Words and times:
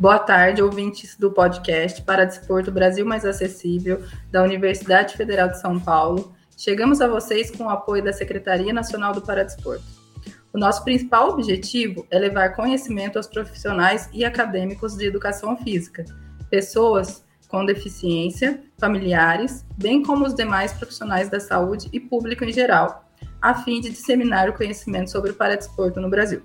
Boa 0.00 0.18
tarde, 0.18 0.62
ouvintes 0.62 1.14
do 1.14 1.30
podcast 1.30 2.00
Para 2.00 2.26
Brasil 2.72 3.04
Mais 3.04 3.22
Acessível, 3.22 4.02
da 4.30 4.42
Universidade 4.42 5.14
Federal 5.14 5.48
de 5.48 5.60
São 5.60 5.78
Paulo. 5.78 6.34
Chegamos 6.56 7.02
a 7.02 7.06
vocês 7.06 7.50
com 7.50 7.64
o 7.64 7.68
apoio 7.68 8.02
da 8.02 8.10
Secretaria 8.10 8.72
Nacional 8.72 9.12
do 9.12 9.20
Paradesporto. 9.20 9.84
O 10.54 10.58
nosso 10.58 10.82
principal 10.84 11.28
objetivo 11.28 12.06
é 12.10 12.18
levar 12.18 12.56
conhecimento 12.56 13.18
aos 13.18 13.26
profissionais 13.26 14.08
e 14.10 14.24
acadêmicos 14.24 14.96
de 14.96 15.04
educação 15.04 15.54
física, 15.58 16.06
pessoas 16.48 17.22
com 17.46 17.66
deficiência, 17.66 18.58
familiares, 18.78 19.66
bem 19.76 20.02
como 20.02 20.24
os 20.24 20.34
demais 20.34 20.72
profissionais 20.72 21.28
da 21.28 21.40
saúde 21.40 21.90
e 21.92 22.00
público 22.00 22.42
em 22.42 22.52
geral, 22.54 23.04
a 23.38 23.52
fim 23.52 23.82
de 23.82 23.90
disseminar 23.90 24.48
o 24.48 24.54
conhecimento 24.54 25.10
sobre 25.10 25.32
o 25.32 25.34
paradesporto 25.34 26.00
no 26.00 26.08
Brasil. 26.08 26.42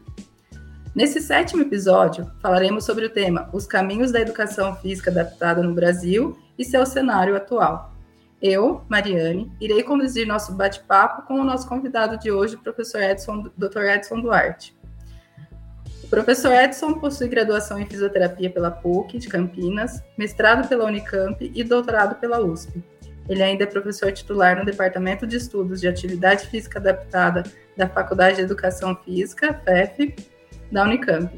Nesse 0.96 1.20
sétimo 1.20 1.62
episódio, 1.62 2.32
falaremos 2.42 2.86
sobre 2.86 3.06
o 3.06 3.10
tema 3.10 3.50
Os 3.52 3.68
caminhos 3.68 4.14
da 4.14 4.22
educação 4.22 4.74
física 4.78 5.12
adaptada 5.12 5.62
no 5.62 5.74
Brasil 5.74 6.40
e 6.58 6.64
seu 6.64 6.86
cenário 6.86 7.36
atual. 7.36 7.94
Eu, 8.42 8.82
Mariane, 8.88 9.52
irei 9.60 9.84
conduzir 9.84 10.26
nosso 10.26 10.54
bate-papo 10.54 11.24
com 11.24 11.34
o 11.34 11.44
nosso 11.44 11.68
convidado 11.68 12.18
de 12.18 12.32
hoje, 12.32 12.56
o 12.56 12.62
professor 12.62 13.02
Edson, 13.02 13.44
Dr. 13.58 13.82
Edson 13.94 14.22
Duarte. 14.22 14.74
O 16.02 16.08
professor 16.08 16.54
Edson 16.54 16.94
possui 16.94 17.28
graduação 17.28 17.78
em 17.78 17.86
fisioterapia 17.86 18.50
pela 18.50 18.72
PUC 18.72 19.18
de 19.18 19.28
Campinas, 19.28 20.02
mestrado 20.18 20.66
pela 20.70 20.86
Unicamp 20.86 21.52
e 21.54 21.62
doutorado 21.62 22.16
pela 22.22 22.40
USP. 22.40 22.82
Ele 23.28 23.44
ainda 23.44 23.66
é 23.66 23.68
professor 23.68 24.14
titular 24.14 24.58
no 24.58 24.64
Departamento 24.64 25.28
de 25.28 25.36
Estudos 25.36 25.82
de 25.82 25.90
Atividade 25.90 26.48
Física 26.48 26.80
Adaptada 26.80 27.44
da 27.76 27.90
Faculdade 27.90 28.38
de 28.38 28.44
Educação 28.44 28.96
Física, 28.96 29.60
FEF, 29.66 30.16
da 30.72 30.84
Unicamp, 30.84 31.30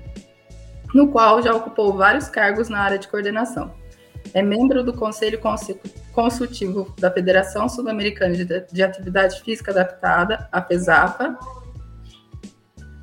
no 0.94 1.10
qual 1.10 1.42
já 1.42 1.54
ocupou 1.54 1.94
vários 1.94 2.28
cargos 2.28 2.70
na 2.70 2.80
área 2.80 2.98
de 2.98 3.08
coordenação. 3.08 3.74
É 4.34 4.42
membro 4.42 4.84
do 4.84 4.94
Conselho 4.94 5.40
Consultivo 6.14 6.94
da 7.00 7.12
Federação 7.12 7.70
Sul-Americana 7.70 8.36
de 8.72 8.84
Atividade 8.84 9.42
Física 9.42 9.72
Adaptada, 9.72 10.48
a 10.52 10.62
FESAFA. 10.62 11.38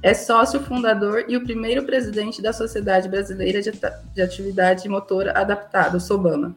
É 0.03 0.13
sócio 0.13 0.61
fundador 0.61 1.25
e 1.29 1.37
o 1.37 1.43
primeiro 1.43 1.85
presidente 1.85 2.43
da 2.43 2.53
Sociedade 2.53 3.09
Brasileira 3.09 3.61
de 3.63 4.23
Atividade 4.23 4.87
Motora 4.89 5.33
Adaptada, 5.33 5.99
SOBAMA. 5.99 6.55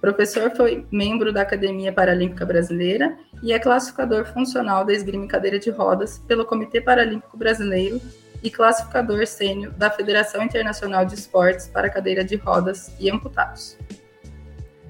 Professor 0.00 0.50
foi 0.56 0.86
membro 0.90 1.32
da 1.32 1.42
Academia 1.42 1.92
Paralímpica 1.92 2.46
Brasileira 2.46 3.16
e 3.42 3.52
é 3.52 3.58
classificador 3.58 4.24
funcional 4.24 4.84
da 4.84 4.92
esgrima 4.92 5.28
cadeira 5.28 5.58
de 5.58 5.70
rodas 5.70 6.18
pelo 6.26 6.44
Comitê 6.44 6.80
Paralímpico 6.80 7.36
Brasileiro 7.36 8.00
e 8.42 8.50
classificador 8.50 9.26
sênior 9.26 9.72
da 9.72 9.90
Federação 9.90 10.42
Internacional 10.42 11.04
de 11.04 11.14
Esportes 11.14 11.68
para 11.68 11.88
cadeira 11.88 12.24
de 12.24 12.36
rodas 12.36 12.92
e 12.98 13.10
amputados. 13.10 13.78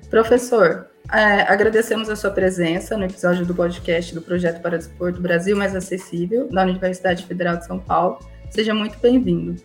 Professor, 0.08 0.88
é, 1.12 1.42
agradecemos 1.42 2.08
a 2.08 2.16
sua 2.16 2.30
presença 2.30 2.96
no 2.96 3.04
episódio 3.04 3.44
do 3.44 3.54
podcast 3.54 4.14
do 4.14 4.22
Projeto 4.22 4.60
para 4.62 4.78
Desporto 4.78 5.20
Brasil 5.20 5.56
Mais 5.56 5.74
Acessível, 5.74 6.48
da 6.48 6.62
Universidade 6.62 7.26
Federal 7.26 7.56
de 7.56 7.66
São 7.66 7.78
Paulo. 7.78 8.18
Seja 8.50 8.72
muito 8.74 8.98
bem-vindo. 8.98 9.56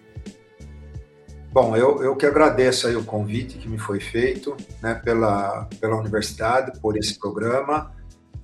Bom, 1.51 1.75
eu, 1.75 2.03
eu 2.03 2.15
que 2.15 2.25
agradeço 2.25 2.87
aí 2.87 2.95
o 2.95 3.03
convite 3.03 3.57
que 3.57 3.67
me 3.67 3.77
foi 3.77 3.99
feito 3.99 4.55
né, 4.81 4.95
pela, 4.95 5.67
pela 5.79 5.95
universidade, 5.95 6.79
por 6.79 6.97
esse 6.97 7.17
programa, 7.17 7.91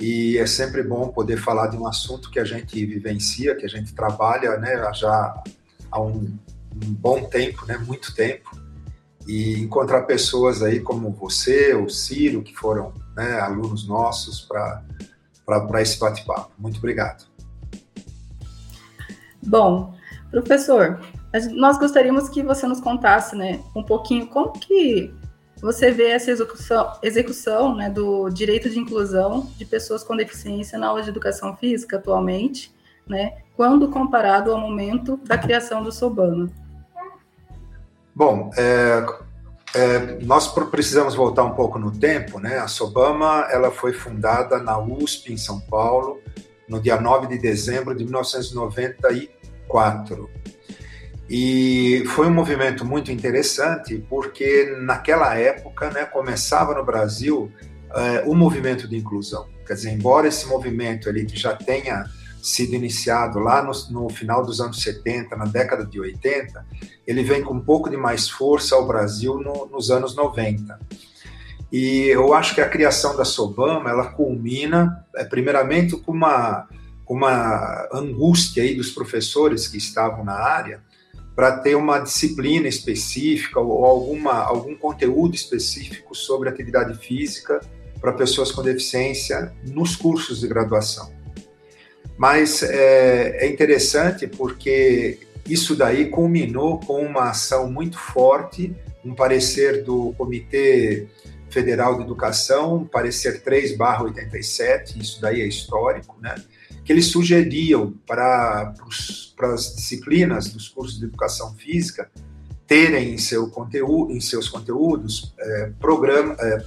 e 0.03 0.37
é 0.37 0.45
sempre 0.45 0.83
bom 0.83 1.07
poder 1.07 1.37
falar 1.37 1.67
de 1.67 1.77
um 1.77 1.87
assunto 1.87 2.29
que 2.29 2.37
a 2.37 2.43
gente 2.43 2.85
vivencia, 2.85 3.55
que 3.55 3.65
a 3.65 3.69
gente 3.69 3.95
trabalha 3.95 4.57
né, 4.57 4.91
já 4.93 5.41
há 5.89 6.01
um, 6.01 6.37
um 6.75 6.93
bom 6.93 7.23
tempo, 7.23 7.65
né, 7.65 7.78
muito 7.78 8.13
tempo, 8.13 8.51
e 9.25 9.61
encontrar 9.61 10.01
pessoas 10.01 10.61
aí 10.61 10.81
como 10.81 11.09
você, 11.11 11.73
o 11.73 11.89
Ciro, 11.89 12.44
que 12.44 12.53
foram 12.53 12.94
né, 13.16 13.39
alunos 13.39 13.88
nossos 13.88 14.41
para 14.41 15.81
esse 15.81 15.97
bate-papo. 15.97 16.51
Muito 16.59 16.79
obrigado. 16.79 17.25
Bom, 19.41 19.95
professor, 20.29 20.99
nós 21.53 21.79
gostaríamos 21.79 22.28
que 22.28 22.44
você 22.44 22.67
nos 22.67 22.81
contasse 22.81 23.38
né, 23.38 23.63
um 23.73 23.83
pouquinho 23.83 24.28
como 24.28 24.51
que 24.51 25.13
você 25.63 25.90
vê 25.91 26.09
essa 26.09 26.29
execução, 26.29 26.91
execução 27.01 27.74
né, 27.74 27.90
do 27.90 28.29
direito 28.29 28.69
de 28.69 28.78
inclusão 28.78 29.50
de 29.56 29.63
pessoas 29.63 30.03
com 30.03 30.18
deficiência 30.18 30.78
na 30.78 30.88
aula 30.88 31.01
de 31.01 31.07
educação 31.07 31.56
física 31.56 31.96
atualmente, 31.96 32.75
né, 33.07 33.38
quando 33.56 33.90
comparado 33.90 34.52
ao 34.52 34.59
momento 34.59 35.16
da 35.23 35.38
criação 35.38 35.81
do 35.81 35.90
Sobano. 35.90 36.52
Bom, 38.13 38.52
é, 38.57 39.06
é, 39.73 40.19
nós 40.22 40.50
precisamos 40.69 41.16
voltar 41.16 41.44
um 41.44 41.56
pouco 41.56 41.79
no 41.79 41.97
tempo, 41.97 42.40
né? 42.40 42.59
A 42.59 42.68
Sobama 42.68 43.47
ela 43.50 43.72
foi 43.72 43.94
fundada 43.94 44.59
na 44.59 44.78
USP 44.78 45.31
em 45.31 45.38
São 45.38 45.62
Paulo 45.62 46.19
no 46.68 46.81
dia 46.81 47.00
9 47.00 47.28
de 47.28 47.38
dezembro 47.40 47.96
de 47.96 48.03
1994. 48.03 50.29
E 51.35 52.03
foi 52.09 52.27
um 52.27 52.31
movimento 52.31 52.85
muito 52.85 53.11
interessante, 53.11 53.97
porque 54.07 54.77
naquela 54.81 55.33
época 55.35 55.89
né, 55.89 56.05
começava 56.05 56.75
no 56.75 56.85
Brasil 56.85 57.51
uh, 57.89 58.29
o 58.29 58.35
movimento 58.35 58.88
de 58.88 58.97
inclusão. 58.97 59.49
Quer 59.66 59.73
dizer, 59.73 59.89
embora 59.93 60.27
esse 60.27 60.45
movimento 60.45 61.09
ele 61.09 61.27
já 61.27 61.55
tenha 61.55 62.05
sido 62.39 62.75
iniciado 62.75 63.39
lá 63.39 63.63
no, 63.63 63.72
no, 63.89 64.09
final 64.09 64.45
dos 64.45 64.61
anos 64.61 64.79
70, 64.83 65.35
na 65.35 65.45
década 65.45 65.83
de 65.83 65.99
80, 65.99 66.63
ele 67.07 67.23
vem 67.23 67.41
com 67.41 67.55
um 67.55 67.61
pouco 67.61 67.89
de 67.89 67.97
mais 67.97 68.29
força 68.29 68.75
ao 68.75 68.85
Brasil 68.85 69.39
no, 69.39 69.66
nos 69.66 69.89
anos 69.89 70.16
90. 70.16 70.79
E 71.72 72.09
eu 72.09 72.35
acho 72.35 72.53
que 72.53 72.61
a 72.61 72.69
criação 72.69 73.17
da 73.17 73.25
Sobama, 73.25 73.89
ela 73.89 74.11
culmina, 74.11 75.03
é, 75.16 75.23
primeiramente, 75.23 75.97
com 75.97 76.11
uma, 76.11 76.67
uma 77.09 77.88
angústia 77.91 78.61
aí 78.61 78.75
dos 78.75 78.91
professores 78.91 79.67
que 79.67 79.77
estavam 79.77 80.23
na 80.23 80.33
área, 80.33 80.79
para 81.35 81.57
ter 81.57 81.75
uma 81.75 81.99
disciplina 81.99 82.67
específica 82.67 83.59
ou 83.59 83.85
alguma, 83.85 84.33
algum 84.33 84.75
conteúdo 84.75 85.35
específico 85.35 86.16
sobre 86.16 86.49
atividade 86.49 86.97
física 86.99 87.59
para 87.99 88.13
pessoas 88.13 88.51
com 88.51 88.61
deficiência 88.61 89.53
nos 89.67 89.95
cursos 89.95 90.41
de 90.41 90.47
graduação. 90.47 91.11
Mas 92.17 92.61
é, 92.61 93.45
é 93.45 93.47
interessante 93.47 94.27
porque 94.27 95.19
isso 95.47 95.75
daí 95.75 96.09
culminou 96.09 96.79
com 96.79 97.01
uma 97.01 97.29
ação 97.29 97.72
muito 97.72 97.97
forte, 97.97 98.75
um 99.03 99.16
parecer 99.16 99.83
do 99.83 100.13
Comitê 100.13 101.07
Federal 101.49 101.97
de 101.97 102.03
Educação, 102.03 102.85
parecer 102.85 103.43
3/87, 103.43 104.99
isso 104.99 105.22
daí 105.22 105.41
é 105.41 105.47
histórico, 105.47 106.16
né? 106.22 106.35
Que 106.83 106.91
eles 106.91 107.07
sugeriam 107.07 107.94
para, 108.05 108.73
as 109.39 109.75
disciplinas 109.75 110.49
dos 110.49 110.67
cursos 110.67 110.99
de 110.99 111.05
educação 111.05 111.53
física 111.55 112.09
terem 112.67 113.13
em, 113.13 113.17
seu 113.17 113.49
conteúdo, 113.49 114.11
em 114.11 114.19
seus 114.19 114.49
conteúdos 114.49 115.33
é, 115.38 115.72
programa, 115.79 116.35
é, 116.39 116.66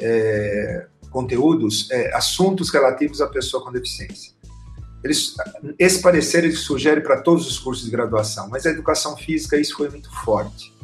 é, 0.00 0.86
conteúdos, 1.10 1.90
é, 1.90 2.14
assuntos 2.14 2.70
relativos 2.70 3.20
à 3.20 3.26
pessoa 3.26 3.62
com 3.62 3.72
deficiência. 3.72 4.34
Eles, 5.04 5.34
esse 5.78 6.02
parecer 6.02 6.44
ele 6.44 6.56
sugere 6.56 7.00
para 7.00 7.20
todos 7.20 7.46
os 7.46 7.58
cursos 7.58 7.84
de 7.84 7.90
graduação, 7.90 8.48
mas 8.48 8.66
a 8.66 8.70
educação 8.70 9.16
física 9.16 9.56
isso 9.56 9.76
foi 9.76 9.88
muito 9.88 10.10
forte. 10.24 10.74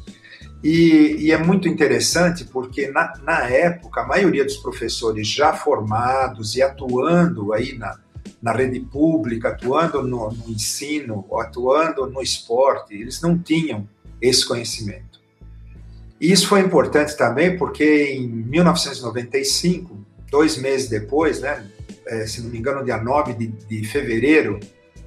E, 0.62 1.16
e, 1.18 1.32
é 1.32 1.38
muito 1.38 1.66
interessante 1.66 2.44
porque 2.44 2.86
na, 2.88 3.14
na 3.24 3.48
época 3.48 4.02
a 4.02 4.06
maioria 4.06 4.44
dos 4.44 4.58
professores 4.58 5.26
já 5.26 5.52
formados 5.52 6.54
e 6.54 6.62
atuando 6.62 7.52
aí 7.52 7.76
na, 7.76 7.98
na 8.42 8.52
rede 8.52 8.80
pública, 8.80 9.50
atuando 9.50 10.02
no, 10.02 10.30
no 10.32 10.50
ensino, 10.50 11.24
atuando 11.38 12.10
no 12.10 12.20
esporte, 12.20 12.92
eles 12.94 13.22
não 13.22 13.38
tinham 13.38 13.88
esse 14.20 14.44
conhecimento. 14.44 15.22
E 16.20 16.30
isso 16.30 16.48
foi 16.48 16.60
importante 16.60 17.16
também 17.16 17.56
porque 17.56 18.12
em 18.12 18.28
1995, 18.28 19.96
dois 20.28 20.56
meses 20.56 20.88
depois, 20.88 21.40
né, 21.40 21.64
é, 22.06 22.26
se 22.26 22.40
não 22.42 22.50
me 22.50 22.58
engano, 22.58 22.84
dia 22.84 22.96
9 22.96 23.34
de, 23.34 23.46
de 23.46 23.84
fevereiro, 23.84 24.58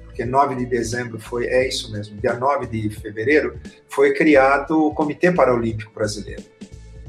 porque 0.04 0.24
9 0.24 0.54
de 0.54 0.64
dezembro 0.64 1.20
foi, 1.20 1.46
é 1.46 1.68
isso 1.68 1.92
mesmo, 1.92 2.18
dia 2.18 2.34
9 2.34 2.66
de 2.66 2.88
fevereiro, 2.88 3.58
foi 3.88 4.14
criado 4.14 4.86
o 4.86 4.94
Comitê 4.94 5.30
Paralímpico 5.30 5.92
Brasileiro, 5.94 6.42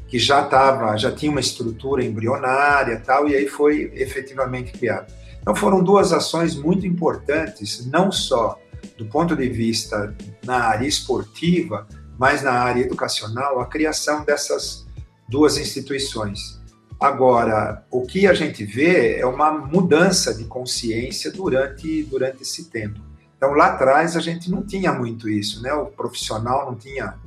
que 0.07 0.19
já 0.19 0.43
estava, 0.43 0.97
já 0.97 1.11
tinha 1.11 1.31
uma 1.31 1.39
estrutura 1.39 2.03
embrionária 2.03 3.01
tal, 3.05 3.29
e 3.29 3.35
aí 3.35 3.47
foi 3.47 3.91
efetivamente 3.95 4.73
criado. 4.73 5.13
Então 5.47 5.55
foram 5.55 5.81
duas 5.81 6.11
ações 6.11 6.55
muito 6.55 6.85
importantes, 6.85 7.85
não 7.85 8.11
só 8.11 8.59
do 8.97 9.05
ponto 9.05 9.33
de 9.33 9.47
vista 9.47 10.13
na 10.43 10.57
área 10.57 10.85
esportiva, 10.85 11.87
mas 12.19 12.41
na 12.43 12.51
área 12.51 12.81
educacional, 12.81 13.61
a 13.61 13.65
criação 13.65 14.25
dessas 14.25 14.85
duas 15.29 15.57
instituições. 15.57 16.59
Agora, 16.99 17.85
o 17.89 18.01
que 18.01 18.27
a 18.27 18.33
gente 18.33 18.65
vê 18.65 19.19
é 19.19 19.25
uma 19.25 19.49
mudança 19.49 20.33
de 20.33 20.43
consciência 20.43 21.31
durante, 21.31 22.03
durante 22.03 22.43
esse 22.43 22.65
tempo. 22.65 22.99
Então, 23.37 23.53
lá 23.53 23.67
atrás, 23.67 24.17
a 24.17 24.19
gente 24.19 24.51
não 24.51 24.65
tinha 24.65 24.91
muito 24.91 25.29
isso, 25.29 25.63
né? 25.63 25.71
O 25.71 25.85
profissional 25.85 26.65
não 26.65 26.75
tinha 26.75 27.17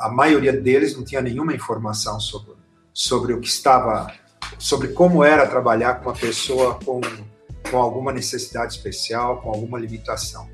a 0.00 0.08
maioria 0.08 0.52
deles 0.52 0.96
não 0.96 1.04
tinha 1.04 1.20
nenhuma 1.20 1.54
informação 1.54 2.18
sobre, 2.18 2.54
sobre 2.92 3.32
o 3.32 3.40
que 3.40 3.48
estava, 3.48 4.12
sobre 4.58 4.88
como 4.88 5.22
era 5.22 5.46
trabalhar 5.46 6.00
com 6.00 6.10
uma 6.10 6.16
pessoa 6.16 6.74
com, 6.84 7.00
com 7.74 7.82
alguma 7.82 8.12
necessidade 8.12 8.74
especial, 8.74 9.42
com 9.42 9.48
alguma 9.50 9.80
limitação. 9.80 10.48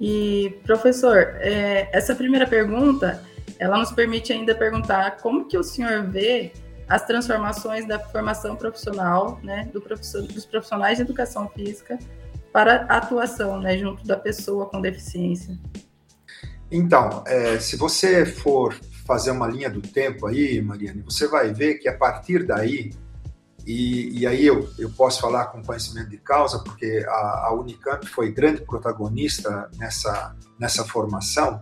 E, 0.00 0.60
professor, 0.64 1.16
é, 1.40 1.88
essa 1.92 2.14
primeira 2.14 2.46
pergunta, 2.46 3.20
ela 3.58 3.78
nos 3.78 3.90
permite 3.90 4.32
ainda 4.32 4.54
perguntar 4.54 5.16
como 5.16 5.48
que 5.48 5.58
o 5.58 5.62
senhor 5.64 6.04
vê 6.04 6.52
as 6.88 7.04
transformações 7.04 7.84
da 7.84 7.98
formação 7.98 8.54
profissional, 8.54 9.40
né, 9.42 9.68
do 9.72 9.80
dos 9.80 10.46
profissionais 10.46 10.98
de 10.98 11.02
educação 11.02 11.48
física 11.48 11.98
para 12.52 12.86
a 12.88 12.98
atuação, 12.98 13.58
né, 13.58 13.76
junto 13.76 14.06
da 14.06 14.16
pessoa 14.16 14.66
com 14.66 14.80
deficiência. 14.80 15.58
Então, 16.70 17.24
é, 17.26 17.58
se 17.58 17.74
você 17.76 18.24
for 18.24 18.78
fazer 19.04 19.32
uma 19.32 19.48
linha 19.48 19.68
do 19.68 19.82
tempo 19.82 20.26
aí, 20.26 20.62
Mariane, 20.62 21.02
você 21.02 21.26
vai 21.26 21.52
ver 21.52 21.74
que 21.74 21.88
a 21.88 21.96
partir 21.96 22.46
daí, 22.46 22.92
e, 23.66 24.20
e 24.20 24.26
aí 24.26 24.46
eu, 24.46 24.68
eu 24.78 24.88
posso 24.90 25.20
falar 25.20 25.46
com 25.46 25.62
conhecimento 25.62 26.08
de 26.08 26.18
causa, 26.18 26.60
porque 26.60 27.04
a, 27.08 27.46
a 27.46 27.54
Unicamp 27.54 28.06
foi 28.06 28.30
grande 28.30 28.62
protagonista 28.62 29.68
nessa, 29.76 30.36
nessa 30.58 30.84
formação, 30.84 31.60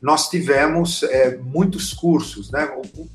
nós 0.00 0.28
tivemos 0.28 1.02
é, 1.02 1.36
muitos 1.36 1.92
cursos, 1.92 2.50
né? 2.50 2.68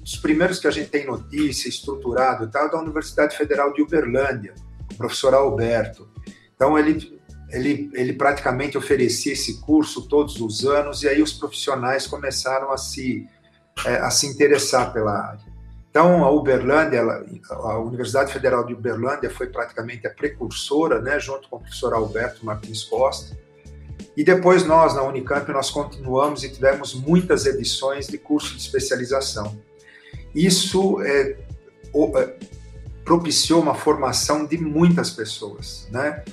Os 0.04 0.18
primeiros 0.18 0.60
que 0.60 0.68
a 0.68 0.72
gente 0.72 0.90
tem 0.90 1.06
notícia, 1.06 1.70
estruturado 1.70 2.46
e 2.46 2.48
tal, 2.48 2.68
é 2.68 2.72
da 2.72 2.80
Universidade 2.80 3.36
Federal 3.38 3.74
de 3.74 3.82
Uberlândia, 3.82 4.54
o 4.92 4.96
professor 4.96 5.34
Alberto. 5.34 6.10
Então, 6.56 6.78
ele, 6.78 7.20
ele, 7.50 7.90
ele 7.94 8.14
praticamente 8.14 8.78
oferecia 8.78 9.34
esse 9.34 9.62
curso 9.62 10.08
todos 10.08 10.40
os 10.42 10.66
anos, 10.66 11.04
e 11.04 11.08
aí 11.08 11.22
os 11.22 11.34
profissionais 11.34 12.08
começaram 12.08 12.72
a 12.72 12.78
se, 12.78 13.26
é, 13.86 13.98
a 13.98 14.10
se 14.10 14.28
interessar 14.28 14.92
pela 14.92 15.12
área. 15.12 15.57
Então, 15.98 16.24
a 16.24 16.30
Uberlândia, 16.30 17.02
a 17.50 17.80
Universidade 17.80 18.32
Federal 18.32 18.64
de 18.64 18.72
Uberlândia 18.72 19.32
foi 19.32 19.48
praticamente 19.48 20.06
a 20.06 20.12
precursora, 20.12 21.02
né, 21.02 21.20
junto 21.20 21.50
com 21.50 21.56
o 21.56 21.60
professor 21.60 21.92
Alberto 21.92 22.46
Martins 22.46 22.84
Costa, 22.84 23.36
e 24.16 24.24
depois 24.24 24.64
nós, 24.64 24.94
na 24.94 25.02
Unicamp, 25.02 25.52
nós 25.52 25.72
continuamos 25.72 26.44
e 26.44 26.50
tivemos 26.50 26.94
muitas 26.94 27.48
edições 27.48 28.06
de 28.06 28.20
curso 28.20 28.54
de 28.54 28.62
especialização. 28.62 29.60
Isso 30.36 31.02
é, 31.02 31.36
é, 31.96 32.36
propiciou 33.04 33.60
uma 33.60 33.74
formação 33.74 34.46
de 34.46 34.56
muitas 34.56 35.10
pessoas, 35.10 35.88
né? 35.90 36.24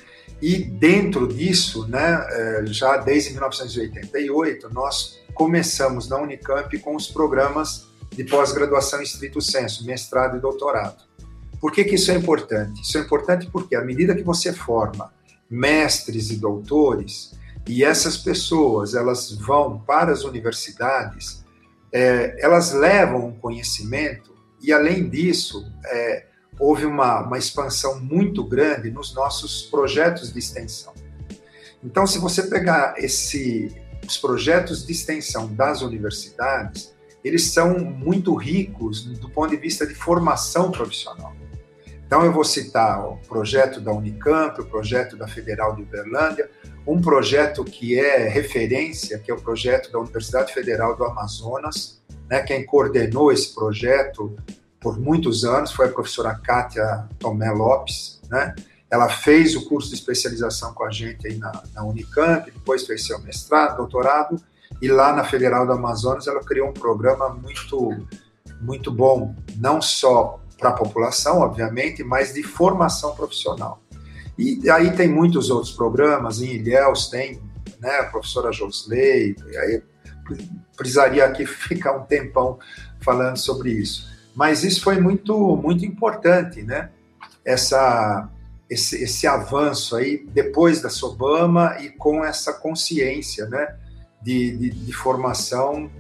E 0.43 0.59
dentro 0.59 1.27
disso, 1.27 1.89
né, 1.89 2.23
é, 2.33 2.67
já 2.67 2.99
desde 2.99 3.31
1988, 3.31 4.69
nós 4.75 5.21
começamos 5.33 6.07
na 6.07 6.19
Unicamp 6.19 6.79
com 6.81 6.95
os 6.95 7.07
programas 7.07 7.94
de 8.15 8.25
pós-graduação 8.25 9.01
em 9.01 9.05
estrito 9.05 9.41
senso, 9.41 9.85
mestrado 9.85 10.37
e 10.37 10.41
doutorado. 10.41 11.03
Por 11.61 11.73
que, 11.73 11.85
que 11.85 11.95
isso 11.95 12.11
é 12.11 12.15
importante? 12.15 12.83
Isso 12.83 12.99
é 12.99 13.01
importante 13.01 13.49
porque, 13.51 13.75
à 13.75 13.83
medida 13.83 14.15
que 14.15 14.23
você 14.23 14.53
forma 14.53 15.13
mestres 15.51 16.31
e 16.31 16.37
doutores, 16.37 17.33
e 17.67 17.85
essas 17.85 18.17
pessoas 18.17 18.95
elas 18.95 19.33
vão 19.33 19.79
para 19.81 20.13
as 20.13 20.25
universidades, 20.25 21.45
é, 21.93 22.37
elas 22.39 22.73
levam 22.73 23.29
um 23.29 23.35
conhecimento 23.35 24.35
e 24.61 24.73
além 24.73 25.09
disso 25.09 25.65
é, 25.87 26.27
houve 26.59 26.85
uma, 26.85 27.21
uma 27.21 27.39
expansão 27.39 28.01
muito 28.01 28.45
grande 28.45 28.91
nos 28.91 29.15
nossos 29.15 29.63
projetos 29.63 30.33
de 30.33 30.39
extensão. 30.39 30.93
Então, 31.83 32.07
se 32.07 32.19
você 32.19 32.45
pegar 32.45 32.95
esse, 32.97 33.75
os 34.07 34.17
projetos 34.17 34.87
de 34.87 34.93
extensão 34.93 35.53
das 35.55 35.83
universidades, 35.83 36.94
eles 37.25 37.51
são 37.51 37.79
muito 37.79 38.35
ricos 38.35 39.05
do 39.05 39.31
ponto 39.31 39.51
de 39.51 39.57
vista 39.57 39.87
de 39.87 39.95
formação 39.95 40.71
profissional. 40.71 41.35
Então, 42.07 42.23
eu 42.23 42.31
vou 42.31 42.45
citar 42.45 43.03
o 43.05 43.17
projeto 43.27 43.81
da 43.81 43.91
Unicamp, 43.91 44.61
o 44.61 44.67
projeto 44.67 45.17
da 45.17 45.27
Federal 45.27 45.75
de 45.75 45.83
Uberlândia, 45.83 46.51
um 46.87 47.01
projeto 47.01 47.65
que 47.65 47.99
é 47.99 48.29
referência, 48.29 49.19
que 49.19 49.31
é 49.31 49.35
o 49.35 49.41
projeto 49.41 49.91
da 49.91 49.99
Universidade 49.99 50.53
Federal 50.53 50.95
do 50.95 51.05
Amazonas. 51.05 52.03
Né? 52.29 52.43
Quem 52.43 52.65
coordenou 52.67 53.33
esse 53.33 53.55
projeto 53.55 54.37
por 54.79 55.01
muitos 55.01 55.47
anos 55.47 55.73
foi 55.73 55.87
a 55.87 55.93
professora 55.93 56.35
Kátia 56.35 57.09
Tomé 57.19 57.51
Lopes. 57.51 58.21
Né? 58.29 58.55
Ela 58.91 59.09
fez 59.09 59.57
o 59.57 59.67
curso 59.67 59.89
de 59.89 59.95
especialização 59.95 60.75
com 60.75 60.85
a 60.85 60.91
gente 60.91 61.27
aí 61.27 61.37
na, 61.37 61.63
na 61.75 61.85
Unicamp, 61.85 62.51
depois 62.51 62.87
fez 62.87 63.07
seu 63.07 63.19
mestrado, 63.23 63.79
doutorado, 63.79 64.37
e 64.85 64.89
lá 64.89 65.15
na 65.15 65.25
Federal 65.25 65.67
do 65.67 65.73
Amazonas 65.73 66.27
ela 66.27 66.45
criou 66.45 66.69
um 66.69 66.75
programa 66.75 67.31
muito, 67.31 68.07
muito 68.61 68.93
bom, 68.93 69.35
não 69.57 69.81
só 69.81 70.39
para 70.59 70.69
a 70.69 70.73
população, 70.75 71.39
obviamente, 71.39 72.05
mas 72.05 72.35
de 72.35 72.43
formação 72.43 73.15
profissional. 73.15 73.81
E 74.37 74.69
aí 74.69 74.95
tem 74.95 75.09
muitos 75.09 75.49
outros 75.49 75.73
programas, 75.73 76.43
em 76.43 76.57
Ilhéus 76.57 77.09
tem 77.09 77.41
né, 77.81 78.01
a 78.01 78.05
professora 78.05 78.53
Josley, 78.53 79.35
aí 79.59 79.83
precisaria 80.77 81.25
aqui 81.25 81.47
ficar 81.49 81.97
um 81.97 82.03
tempão 82.03 82.59
falando 83.01 83.39
sobre 83.39 83.71
isso. 83.71 84.07
Mas 84.35 84.65
isso 84.65 84.83
foi 84.83 85.01
muito, 85.01 85.57
muito 85.57 85.87
importante, 85.87 86.63
né? 86.63 86.91
Essa, 87.43 88.29
esse, 88.69 89.03
esse 89.03 89.27
avanço 89.27 89.97
aí 89.97 90.27
depois 90.29 90.83
da 90.83 90.91
Sobama 90.91 91.75
e 91.81 91.89
com 91.89 92.23
essa 92.23 92.53
consciência, 92.53 93.47
né? 93.47 93.77
De, 94.25 94.57
de, 94.57 94.71
de 94.71 94.93
formação 94.93 95.91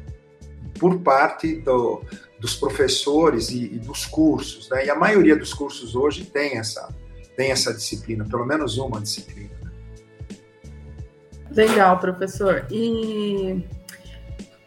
por 0.79 0.99
parte 1.01 1.57
do, 1.57 2.03
dos 2.41 2.57
professores 2.57 3.51
e, 3.51 3.65
e, 3.65 3.79
dos 3.79 4.07
cursos, 4.07 4.69
né? 4.71 4.87
E 4.87 4.91
a 4.91 4.95
maioria 4.95 5.37
dos 5.37 5.53
cursos 5.55 5.95
hoje 5.95 6.25
tem 6.25 6.59
essa, 6.59 6.89
tem 7.37 7.51
essa 7.51 7.73
disciplina, 7.73 8.25
pelo 8.25 8.45
menos 8.45 8.79
uma 8.79 9.01
disciplina. 9.01 9.51
Né? 9.63 9.71
Legal, 11.51 11.99
professor. 11.99 12.67
E 12.71 13.65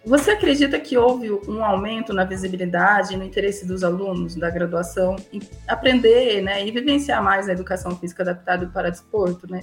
você 0.07 0.31
acredita 0.31 0.79
que 0.79 0.97
houve 0.97 1.29
um 1.49 1.63
aumento 1.63 2.13
na 2.13 2.23
visibilidade 2.23 3.13
e 3.13 3.17
no 3.17 3.25
interesse 3.25 3.65
dos 3.67 3.83
alunos 3.83 4.35
da 4.35 4.49
graduação 4.49 5.17
em 5.33 5.41
aprender 5.67 6.41
né, 6.41 6.65
e 6.65 6.71
vivenciar 6.71 7.21
mais 7.21 7.49
a 7.49 7.51
educação 7.51 7.95
física 7.97 8.23
adaptada 8.23 8.67
para 8.67 8.89
desporto, 8.89 9.51
né? 9.51 9.59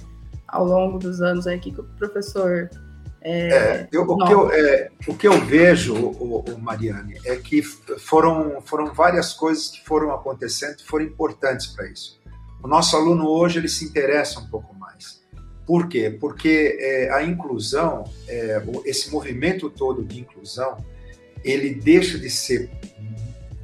Ao 0.47 0.63
longo 0.63 0.99
dos 0.99 1.19
anos 1.19 1.47
aí, 1.47 1.59
que 1.59 1.69
o 1.71 1.83
professor 1.97 2.69
é, 3.27 3.87
eu, 3.91 4.03
o, 4.03 4.17
que 4.17 4.31
eu, 4.31 4.51
é, 4.51 4.91
o, 5.07 5.15
que 5.15 5.27
eu, 5.27 5.41
vejo, 5.43 5.95
o, 5.95 6.41
o, 6.41 6.59
Mariane, 6.59 7.19
é 7.25 7.35
que 7.35 7.63
foram, 7.63 8.61
foram 8.61 8.93
várias 8.93 9.33
coisas 9.33 9.67
que 9.69 9.83
foram 9.83 10.13
acontecendo 10.13 10.77
e 10.79 10.83
foram 10.83 11.05
importantes 11.05 11.67
para 11.67 11.89
isso. 11.89 12.21
O 12.63 12.67
nosso 12.67 12.95
aluno 12.95 13.27
hoje 13.27 13.57
ele 13.57 13.67
se 13.67 13.83
interessa 13.83 14.39
um 14.39 14.47
pouco 14.47 14.75
mais. 14.75 15.23
Por 15.65 15.87
quê? 15.87 16.15
Porque 16.19 16.77
é, 16.79 17.11
a 17.11 17.23
inclusão, 17.23 18.03
é, 18.27 18.63
esse 18.85 19.09
movimento 19.09 19.71
todo 19.71 20.03
de 20.03 20.19
inclusão, 20.19 20.77
ele 21.43 21.73
deixa 21.73 22.19
de 22.19 22.29
ser 22.29 22.69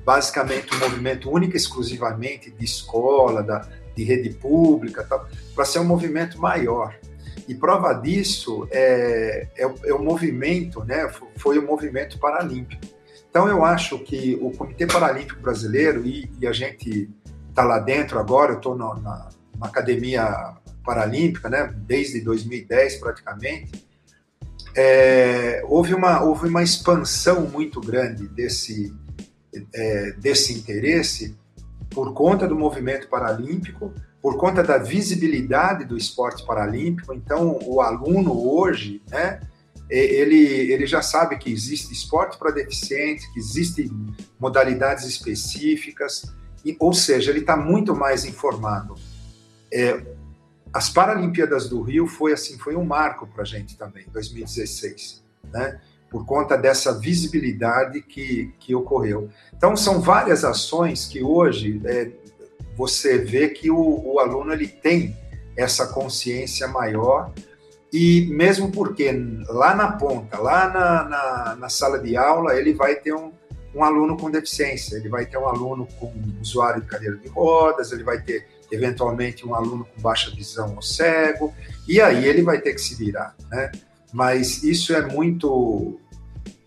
basicamente 0.03 0.74
um 0.74 0.80
movimento 0.80 1.30
único 1.30 1.56
exclusivamente 1.56 2.50
de 2.50 2.65
escola, 2.65 3.44
da, 3.44 3.68
de 3.96 4.03
rede 4.03 4.32
pública, 4.32 5.08
para 5.53 5.65
ser 5.65 5.80
um 5.80 5.86
movimento 5.86 6.39
maior. 6.39 6.96
E 7.51 7.55
prova 7.55 7.93
disso 7.93 8.65
é, 8.72 9.46
é, 9.58 9.63
é, 9.63 9.93
o 9.93 10.01
movimento, 10.01 10.86
né? 10.86 11.12
Foi 11.36 11.60
o 11.60 11.67
movimento 11.67 12.17
paralímpico. 12.17 12.81
Então 13.29 13.46
eu 13.46 13.65
acho 13.65 14.00
que 14.00 14.39
o 14.41 14.51
Comitê 14.51 14.88
Paralímpico 14.88 15.41
Brasileiro 15.41 16.05
e, 16.05 16.31
e 16.39 16.48
a 16.48 16.53
gente 16.53 17.10
está 17.50 17.65
lá 17.65 17.77
dentro 17.79 18.17
agora, 18.20 18.53
eu 18.53 18.58
estou 18.58 18.77
na, 18.77 18.96
na, 18.96 19.29
na, 19.58 19.67
Academia 19.67 20.53
Paralímpica, 20.86 21.50
né, 21.50 21.74
desde 21.75 22.22
2010 22.22 22.96
praticamente, 23.01 23.86
é, 24.74 25.62
houve, 25.67 25.93
uma, 25.93 26.24
houve 26.24 26.48
uma 26.48 26.63
expansão 26.63 27.41
muito 27.48 27.81
grande 27.81 28.29
desse, 28.29 28.93
é, 29.74 30.12
desse 30.13 30.53
interesse 30.53 31.38
por 31.89 32.13
conta 32.13 32.48
do 32.48 32.55
movimento 32.55 33.10
paralímpico, 33.10 33.93
por 34.22 34.38
conta 34.38 34.63
da 34.63 34.78
visibilidade 34.78 35.86
do 35.86 35.98
esporte 35.98 36.46
paralímpico. 36.46 37.13
Então, 37.13 37.60
o 37.63 37.82
aluno 37.82 38.48
hoje, 38.48 39.01
né, 39.10 39.40
ele, 39.90 40.72
ele 40.72 40.86
já 40.86 41.01
sabe 41.01 41.38
que 41.38 41.51
existe 41.51 41.92
esporte 41.92 42.38
para 42.38 42.51
deficientes, 42.51 43.25
que 43.34 43.40
existem 43.40 43.90
modalidades 44.40 45.06
específicas, 45.06 46.24
e, 46.63 46.78
ou 46.80 46.94
seja, 46.94 47.32
ele 47.32 47.40
está 47.40 47.58
muito 47.58 47.96
mais 47.96 48.24
informado. 48.24 48.96
É, 49.74 50.01
as 50.74 50.90
Paralimpíadas 50.90 51.68
do 51.68 51.82
Rio 51.82 52.08
foi 52.08 52.32
assim, 52.32 52.58
foi 52.58 52.75
um 52.75 52.86
marco 52.86 53.28
para 53.28 53.42
a 53.42 53.46
gente 53.46 53.78
também, 53.78 54.06
2016, 54.13 55.24
né? 55.51 55.82
Por 56.10 56.25
conta 56.25 56.58
dessa 56.58 56.98
visibilidade 56.98 58.01
que, 58.01 58.54
que 58.60 58.75
ocorreu. 58.75 59.30
Então 59.56 59.75
são 59.75 60.01
várias 60.01 60.44
ações 60.44 61.06
que 61.06 61.24
hoje 61.24 61.82
é, 61.86 62.12
você 62.75 63.18
vê 63.18 63.50
que 63.50 63.70
o, 63.70 64.13
o, 64.13 64.20
aluno 64.20 64.54
ele 64.54 64.68
tem 64.68 65.16
essa 65.56 65.88
consciência 65.88 66.68
maior 66.68 67.32
e 67.92 68.28
mesmo 68.32 68.72
porque 68.72 69.12
lá 69.50 69.75
na 69.75 69.92
ponta, 69.94 70.38
lá 70.38 70.70
na, 70.70 71.04
na, 71.04 71.56
na 71.56 71.70
sala 71.70 72.00
de 72.00 72.16
aula, 72.16 72.56
ele 72.56 72.74
vai 72.74 72.96
ter 72.96 73.13
um, 73.13 73.32
um 73.75 73.84
aluno 73.84 74.18
com 74.18 74.32
deficiência, 74.32 74.96
ele 74.96 75.10
vai 75.10 75.25
ter 75.25 75.38
um 75.38 75.48
aluno 75.48 75.88
com 76.00 76.12
usuário 76.42 76.82
de 76.82 76.88
cadeira 76.88 77.18
de 77.18 77.28
rodas, 77.28 77.92
ele 77.92 78.04
vai 78.04 78.22
ter 78.22 78.48
eventualmente 78.72 79.46
um 79.46 79.54
aluno 79.54 79.86
com 79.86 80.01
baixa 80.01 80.32
visão 80.32 80.75
ou 80.75 80.82
cego, 80.82 81.54
e 81.88 82.00
aí 82.00 82.25
ele 82.25 82.42
vai 82.42 82.62
ter 82.62 82.74
que 82.74 82.82
se 82.82 82.96
virar, 82.96 83.36
né? 83.50 83.72
Mas 84.13 84.63
isso 84.63 84.94
é 84.94 85.06
muito 85.06 86.00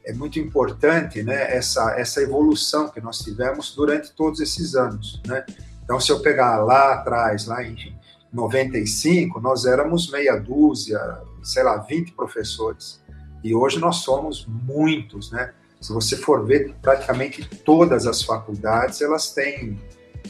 é 0.05 0.13
muito 0.13 0.39
importante, 0.39 1.23
né? 1.23 1.55
Essa 1.55 1.95
essa 1.99 2.21
evolução 2.21 2.89
que 2.89 3.01
nós 3.01 3.19
tivemos 3.19 3.75
durante 3.75 4.13
todos 4.13 4.41
esses 4.41 4.75
anos, 4.75 5.21
né? 5.27 5.45
Então, 5.85 6.01
se 6.01 6.11
eu 6.11 6.21
pegar 6.21 6.59
lá 6.65 6.95
atrás, 6.95 7.47
lá 7.47 7.63
em 7.63 7.95
95, 8.33 9.41
nós 9.41 9.65
éramos 9.65 10.11
meia 10.11 10.37
dúzia, 10.37 10.99
sei 11.43 11.63
lá, 11.63 11.77
20 11.77 12.13
professores. 12.13 13.03
E 13.43 13.55
hoje 13.55 13.79
nós 13.79 13.97
somos 13.97 14.47
muitos, 14.47 15.31
né? 15.31 15.53
Se 15.81 15.93
você 15.93 16.17
for 16.17 16.47
ver, 16.47 16.75
praticamente 16.81 17.45
todas 17.63 18.07
as 18.07 18.23
faculdades, 18.23 19.03
elas 19.03 19.33
têm 19.33 19.79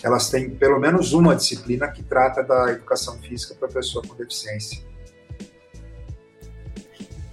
elas 0.02 0.28
têm 0.28 0.50
pelo 0.50 0.80
menos 0.80 1.12
uma 1.12 1.36
disciplina 1.36 1.86
que 1.88 2.02
trata 2.02 2.42
da 2.42 2.72
educação 2.72 3.16
física 3.18 3.54
para 3.54 3.68
pessoa 3.68 4.04
com 4.04 4.14
deficiência. 4.16 4.82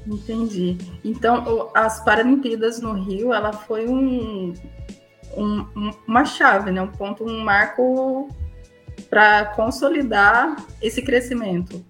Entendi. 0.06 0.78
Então, 1.04 1.72
as 1.74 2.04
Paralimpíadas 2.04 2.80
no 2.80 2.94
Rio, 2.94 3.34
ela 3.34 3.54
foi 3.54 3.88
um, 3.88 4.54
um, 5.38 5.92
uma 6.08 6.26
chave, 6.26 6.72
né? 6.72 6.82
um 6.82 6.88
ponto, 6.88 7.24
um 7.24 7.44
marco 7.44 8.30
para 9.10 9.46
consolidar 9.56 10.56
esse 10.82 11.02
crescimento. 11.02 11.84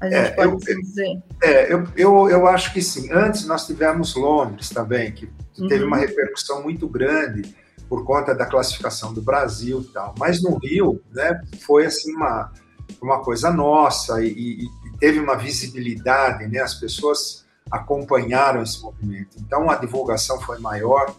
A 0.00 0.06
gente 0.06 0.16
é, 0.16 0.30
pode 0.30 0.50
eu, 0.50 0.56
assim 0.56 0.80
dizer. 0.80 1.22
É, 1.42 1.72
eu, 1.72 1.84
eu, 1.96 2.28
eu 2.28 2.46
acho 2.46 2.72
que 2.72 2.82
sim. 2.82 3.10
Antes 3.10 3.46
nós 3.46 3.66
tivemos 3.66 4.14
Londres 4.14 4.68
também, 4.68 5.12
que 5.12 5.28
uhum. 5.58 5.68
teve 5.68 5.84
uma 5.84 5.96
repercussão 5.96 6.62
muito 6.62 6.86
grande 6.88 7.54
por 7.88 8.04
conta 8.04 8.34
da 8.34 8.44
classificação 8.44 9.14
do 9.14 9.22
Brasil 9.22 9.80
e 9.80 9.92
tal. 9.92 10.14
Mas 10.18 10.42
no 10.42 10.58
Rio, 10.58 11.00
né, 11.12 11.40
foi 11.64 11.86
assim 11.86 12.14
uma, 12.14 12.52
uma 13.00 13.20
coisa 13.20 13.50
nossa 13.50 14.22
e, 14.22 14.28
e, 14.28 14.64
e 14.64 14.98
teve 14.98 15.18
uma 15.18 15.36
visibilidade, 15.36 16.46
né? 16.46 16.58
As 16.60 16.74
pessoas 16.74 17.46
acompanharam 17.70 18.62
esse 18.62 18.82
movimento. 18.82 19.36
Então 19.40 19.70
a 19.70 19.76
divulgação 19.76 20.40
foi 20.40 20.58
maior 20.58 21.14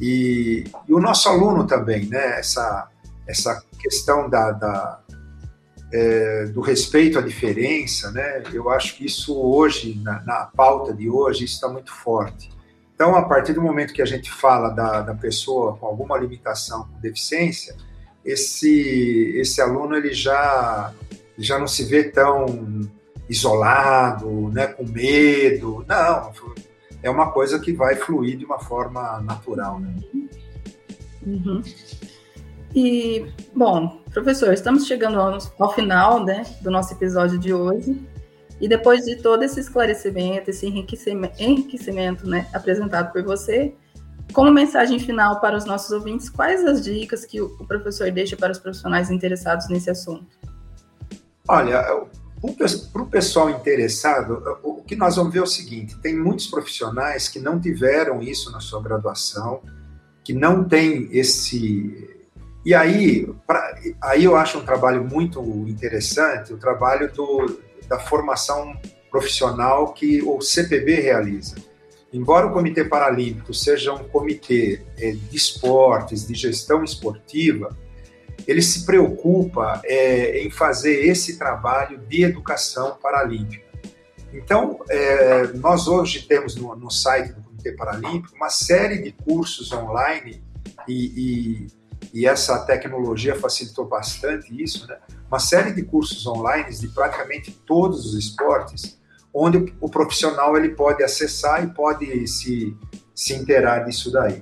e, 0.00 0.64
e 0.88 0.94
o 0.94 1.00
nosso 1.00 1.28
aluno 1.28 1.66
também, 1.66 2.06
né? 2.06 2.38
Essa, 2.38 2.88
essa 3.26 3.62
questão 3.78 4.28
da, 4.28 4.52
da 4.52 5.00
é, 5.92 6.44
do 6.46 6.60
respeito 6.60 7.18
à 7.18 7.22
diferença, 7.22 8.10
né? 8.10 8.42
Eu 8.52 8.70
acho 8.70 8.96
que 8.96 9.06
isso 9.06 9.38
hoje, 9.40 9.98
na, 10.02 10.22
na 10.22 10.44
pauta 10.44 10.92
de 10.92 11.08
hoje, 11.08 11.44
está 11.44 11.68
muito 11.68 11.92
forte. 11.92 12.50
Então, 12.94 13.14
a 13.14 13.22
partir 13.22 13.52
do 13.52 13.62
momento 13.62 13.94
que 13.94 14.02
a 14.02 14.06
gente 14.06 14.30
fala 14.30 14.70
da, 14.70 15.00
da 15.02 15.14
pessoa 15.14 15.76
com 15.76 15.86
alguma 15.86 16.18
limitação, 16.18 16.88
com 16.88 17.00
deficiência, 17.00 17.76
esse, 18.24 19.32
esse 19.36 19.60
aluno 19.60 19.96
ele 19.96 20.12
já, 20.12 20.92
já 21.38 21.58
não 21.58 21.68
se 21.68 21.84
vê 21.84 22.04
tão 22.04 22.90
isolado, 23.28 24.48
né, 24.48 24.66
com 24.66 24.84
medo. 24.84 25.84
Não, 25.86 26.32
é 27.02 27.10
uma 27.10 27.30
coisa 27.30 27.58
que 27.58 27.72
vai 27.72 27.94
fluir 27.94 28.36
de 28.36 28.44
uma 28.44 28.58
forma 28.58 29.20
natural. 29.20 29.80
Né? 29.80 29.94
Uhum. 31.26 31.62
E, 32.74 33.26
bom, 33.54 34.00
professor, 34.12 34.52
estamos 34.52 34.86
chegando 34.86 35.18
ao, 35.18 35.38
ao 35.58 35.72
final 35.72 36.24
né, 36.24 36.44
do 36.60 36.70
nosso 36.70 36.92
episódio 36.92 37.38
de 37.38 37.52
hoje. 37.52 38.00
E 38.60 38.68
depois 38.68 39.04
de 39.04 39.16
todo 39.16 39.42
esse 39.42 39.60
esclarecimento, 39.60 40.50
esse 40.50 40.66
enriquecimento, 40.66 41.40
enriquecimento 41.40 42.28
né, 42.28 42.48
apresentado 42.52 43.12
por 43.12 43.22
você, 43.22 43.72
como 44.32 44.50
mensagem 44.50 44.98
final 44.98 45.40
para 45.40 45.56
os 45.56 45.64
nossos 45.64 45.90
ouvintes, 45.92 46.28
quais 46.28 46.64
as 46.64 46.82
dicas 46.82 47.24
que 47.24 47.40
o 47.40 47.48
professor 47.66 48.10
deixa 48.10 48.36
para 48.36 48.52
os 48.52 48.58
profissionais 48.58 49.10
interessados 49.10 49.68
nesse 49.68 49.90
assunto? 49.90 50.26
Olha, 51.48 51.84
para 52.40 53.02
o 53.02 53.06
pessoal 53.06 53.50
interessado, 53.50 54.58
o 54.62 54.82
que 54.82 54.94
nós 54.94 55.16
vamos 55.16 55.32
ver 55.32 55.40
é 55.40 55.42
o 55.42 55.46
seguinte: 55.46 55.96
tem 56.00 56.16
muitos 56.16 56.46
profissionais 56.46 57.28
que 57.28 57.38
não 57.38 57.60
tiveram 57.60 58.22
isso 58.22 58.50
na 58.52 58.60
sua 58.60 58.82
graduação, 58.82 59.60
que 60.24 60.32
não 60.32 60.64
tem 60.64 61.08
esse. 61.10 62.16
E 62.64 62.74
aí, 62.74 63.26
pra... 63.46 63.78
aí 64.02 64.24
eu 64.24 64.36
acho 64.36 64.58
um 64.58 64.64
trabalho 64.64 65.04
muito 65.04 65.40
interessante, 65.68 66.52
o 66.52 66.58
trabalho 66.58 67.12
do, 67.12 67.58
da 67.88 67.98
formação 67.98 68.78
profissional 69.10 69.92
que 69.92 70.22
o 70.22 70.40
CPB 70.40 71.00
realiza. 71.00 71.56
Embora 72.12 72.46
o 72.46 72.52
Comitê 72.52 72.84
Paralímpico 72.84 73.52
seja 73.52 73.92
um 73.92 74.04
comitê 74.04 74.80
é, 74.96 75.12
de 75.12 75.36
esportes, 75.36 76.26
de 76.26 76.34
gestão 76.34 76.82
esportiva, 76.82 77.76
ele 78.48 78.62
se 78.62 78.84
preocupa 78.84 79.80
é, 79.84 80.42
em 80.42 80.50
fazer 80.50 81.06
esse 81.06 81.38
trabalho 81.38 81.98
de 82.08 82.24
educação 82.24 82.96
paralímpica. 83.00 83.68
Então, 84.32 84.80
é, 84.88 85.48
nós 85.54 85.86
hoje 85.86 86.22
temos 86.22 86.56
no, 86.56 86.74
no, 86.74 86.90
site 86.90 87.32
do 87.32 87.42
Comitê 87.42 87.72
Paralímpico 87.72 88.34
uma 88.34 88.50
série 88.50 89.02
de 89.02 89.12
cursos 89.12 89.70
online 89.72 90.42
e, 90.88 91.66
e 91.66 91.78
e 92.12 92.26
essa 92.26 92.58
tecnologia 92.60 93.34
facilitou 93.34 93.86
bastante 93.86 94.62
isso, 94.62 94.86
né? 94.86 94.98
Uma 95.26 95.38
série 95.38 95.72
de 95.72 95.82
cursos 95.82 96.26
online 96.26 96.70
de 96.74 96.88
praticamente 96.88 97.50
todos 97.66 98.06
os 98.06 98.14
esportes, 98.14 98.98
onde 99.32 99.74
o 99.80 99.90
profissional 99.90 100.56
ele 100.56 100.70
pode 100.70 101.02
acessar 101.02 101.62
e 101.62 101.68
pode 101.68 102.26
se, 102.26 102.76
se 103.14 103.34
inteirar 103.34 103.80
disso 103.80 104.10
daí. 104.10 104.40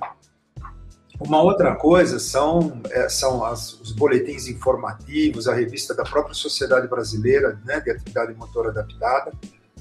Uma 1.19 1.41
outra 1.41 1.75
coisa 1.75 2.19
são, 2.19 2.79
é, 2.91 3.09
são 3.09 3.43
as, 3.43 3.73
os 3.81 3.91
boletins 3.91 4.47
informativos, 4.47 5.47
a 5.47 5.53
revista 5.53 5.95
da 5.95 6.03
própria 6.03 6.35
Sociedade 6.35 6.87
Brasileira 6.87 7.59
né, 7.65 7.79
de 7.79 7.89
Atividade 7.89 8.33
Motora 8.35 8.69
Adaptada, 8.69 9.31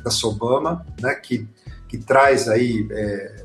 da 0.02 0.10
Sobama, 0.10 0.86
né, 1.00 1.14
que, 1.14 1.46
que 1.88 1.98
traz 1.98 2.48
aí, 2.48 2.88
é, 2.90 3.44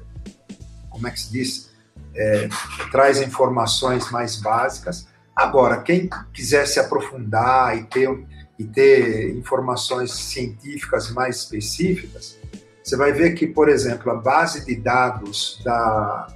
como 0.89 1.05
é 1.05 1.11
que 1.11 1.19
se 1.19 1.31
diz, 1.31 1.69
é, 2.15 2.47
traz 2.91 3.21
informações 3.21 4.09
mais 4.09 4.37
básicas. 4.37 5.07
Agora, 5.35 5.81
quem 5.81 6.09
quiser 6.33 6.65
se 6.67 6.79
aprofundar 6.79 7.77
e 7.77 7.83
ter, 7.83 8.25
e 8.57 8.63
ter 8.63 9.35
informações 9.35 10.13
científicas 10.13 11.11
mais 11.11 11.37
específicas, 11.37 12.37
você 12.81 12.95
vai 12.95 13.11
ver 13.11 13.33
que, 13.33 13.47
por 13.47 13.67
exemplo, 13.67 14.11
a 14.11 14.15
base 14.15 14.65
de 14.65 14.75
dados 14.75 15.61
da, 15.63 16.27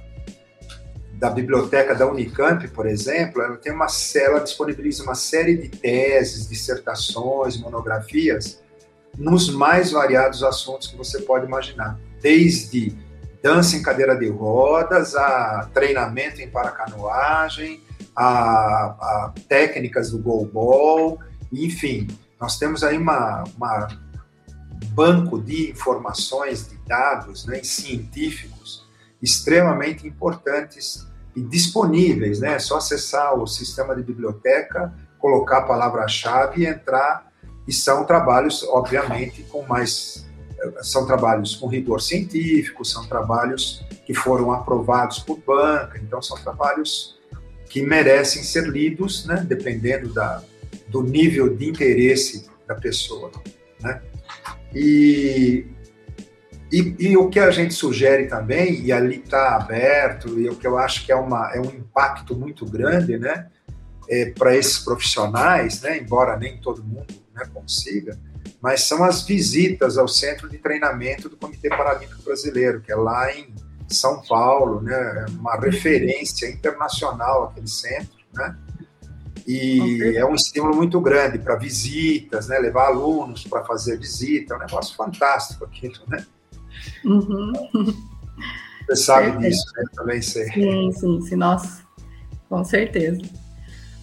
da 1.16 1.30
biblioteca 1.30 1.94
da 1.94 2.06
Unicamp, 2.06 2.68
por 2.68 2.86
exemplo, 2.86 3.40
ela 3.40 3.56
tem 3.56 3.72
uma 3.72 3.86
ela 4.16 4.40
disponibiliza 4.40 5.02
uma 5.02 5.14
série 5.14 5.56
de 5.56 5.68
teses, 5.68 6.48
dissertações, 6.48 7.56
monografias 7.56 8.60
nos 9.16 9.48
mais 9.48 9.92
variados 9.92 10.42
assuntos 10.42 10.88
que 10.88 10.96
você 10.96 11.22
pode 11.22 11.46
imaginar, 11.46 11.98
desde 12.20 12.94
dança 13.42 13.76
em 13.76 13.82
cadeira 13.82 14.14
de 14.14 14.28
rodas, 14.28 15.14
a 15.14 15.70
treinamento 15.72 16.42
em 16.42 16.50
paracanoagem, 16.50 17.82
a, 18.14 18.26
a 18.26 19.34
técnicas 19.48 20.10
do 20.10 20.18
goalball, 20.18 21.18
enfim, 21.50 22.08
nós 22.38 22.58
temos 22.58 22.84
aí 22.84 22.98
uma, 22.98 23.44
uma 23.56 23.88
banco 24.88 25.40
de 25.40 25.70
informações, 25.70 26.68
de 26.68 26.76
dados 26.86 27.46
né, 27.46 27.62
científicos 27.62 28.85
extremamente 29.22 30.06
importantes 30.06 31.06
e 31.34 31.40
disponíveis, 31.42 32.40
né? 32.40 32.54
É 32.54 32.58
só 32.58 32.78
acessar 32.78 33.34
o 33.34 33.46
sistema 33.46 33.94
de 33.94 34.02
biblioteca, 34.02 34.94
colocar 35.18 35.58
a 35.58 35.62
palavra-chave 35.62 36.62
e 36.62 36.66
entrar, 36.66 37.30
e 37.66 37.72
são 37.72 38.04
trabalhos, 38.04 38.62
obviamente, 38.62 39.42
com 39.44 39.62
mais 39.62 40.24
são 40.82 41.06
trabalhos 41.06 41.54
com 41.54 41.66
rigor 41.66 42.00
científico, 42.00 42.84
são 42.84 43.06
trabalhos 43.06 43.84
que 44.06 44.14
foram 44.14 44.52
aprovados 44.52 45.18
por 45.18 45.38
banca, 45.38 45.98
então 45.98 46.22
são 46.22 46.36
trabalhos 46.38 47.18
que 47.68 47.82
merecem 47.82 48.42
ser 48.42 48.66
lidos, 48.66 49.26
né, 49.26 49.44
dependendo 49.46 50.12
da, 50.12 50.42
do 50.88 51.02
nível 51.02 51.54
de 51.54 51.68
interesse 51.68 52.48
da 52.66 52.74
pessoa. 52.74 53.30
Né? 53.80 54.00
E, 54.74 55.66
e, 56.72 56.96
e, 56.98 57.16
o 57.16 57.28
que 57.28 57.38
a 57.38 57.50
gente 57.50 57.74
sugere 57.74 58.26
também, 58.26 58.80
e 58.80 58.92
ali 58.92 59.16
está 59.16 59.56
aberto, 59.56 60.38
e 60.38 60.48
o 60.48 60.56
que 60.56 60.66
eu 60.66 60.76
acho 60.76 61.04
que 61.04 61.12
é, 61.12 61.16
uma, 61.16 61.52
é 61.54 61.60
um 61.60 61.70
impacto 61.70 62.34
muito 62.34 62.66
grande 62.66 63.16
né, 63.18 63.46
é, 64.08 64.30
para 64.30 64.56
esses 64.56 64.78
profissionais, 64.78 65.80
né, 65.80 65.98
embora 65.98 66.36
nem 66.36 66.58
todo 66.58 66.82
mundo 66.82 67.14
né, 67.34 67.44
consiga, 67.54 68.18
mas 68.60 68.82
são 68.82 69.04
as 69.04 69.22
visitas 69.22 69.96
ao 69.96 70.08
centro 70.08 70.48
de 70.48 70.58
treinamento 70.58 71.28
do 71.28 71.36
Comitê 71.36 71.68
Paralímpico 71.68 72.22
Brasileiro, 72.22 72.80
que 72.80 72.90
é 72.90 72.96
lá 72.96 73.32
em 73.32 73.54
São 73.88 74.20
Paulo, 74.22 74.80
né, 74.80 75.26
é 75.26 75.30
uma 75.30 75.56
referência 75.56 76.48
internacional 76.50 77.44
aquele 77.44 77.68
centro, 77.68 78.16
né? 78.34 78.56
E 79.46 80.16
é 80.16 80.26
um 80.26 80.34
estímulo 80.34 80.74
muito 80.74 81.00
grande 81.00 81.38
para 81.38 81.54
visitas, 81.54 82.48
né? 82.48 82.58
Levar 82.58 82.86
alunos 82.88 83.44
para 83.44 83.64
fazer 83.64 83.96
visita, 83.96 84.54
é 84.54 84.56
um 84.56 84.60
negócio 84.60 84.96
fantástico 84.96 85.64
aquilo, 85.64 86.00
né? 86.08 86.26
Uhum. 87.04 87.52
Você 88.86 88.96
sabe 88.96 89.38
disso, 89.38 89.64
né? 89.76 89.84
Também 89.94 90.22
sei. 90.22 90.44
Sim, 90.52 90.92
sim, 90.92 91.20
sim, 91.22 91.36
nossa, 91.36 91.82
com 92.48 92.62
certeza. 92.64 93.20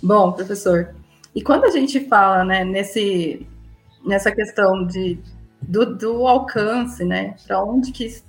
Bom, 0.02 0.34
professor, 0.34 0.94
e 1.34 1.42
quando 1.42 1.64
a 1.66 1.70
gente 1.70 2.08
fala, 2.08 2.44
né, 2.44 2.64
nesse, 2.66 3.48
nessa 4.06 4.32
questão 4.32 4.86
de, 4.86 5.18
do, 5.62 5.96
do 5.96 6.28
alcance, 6.28 7.06
né, 7.06 7.36
para 7.48 7.64
onde 7.64 7.92
que 7.92 8.22